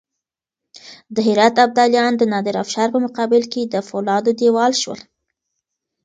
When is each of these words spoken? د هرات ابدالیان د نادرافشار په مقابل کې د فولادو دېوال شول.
د 1.15 1.17
هرات 1.27 1.55
ابدالیان 1.65 2.13
د 2.17 2.23
نادرافشار 2.33 2.87
په 2.95 2.99
مقابل 3.05 3.43
کې 3.53 3.61
د 3.65 3.75
فولادو 3.87 4.31
دېوال 4.39 4.71
شول. 4.81 4.99